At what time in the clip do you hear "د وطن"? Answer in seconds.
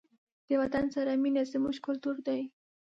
0.47-0.85